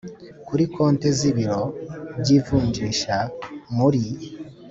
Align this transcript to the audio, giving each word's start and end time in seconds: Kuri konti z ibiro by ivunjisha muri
Kuri 0.47 0.63
konti 0.73 1.07
z 1.17 1.19
ibiro 1.29 1.61
by 2.19 2.27
ivunjisha 2.37 3.17
muri 3.75 4.01